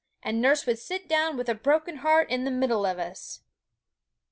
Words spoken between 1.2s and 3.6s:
with a broken heart in the middle of us!'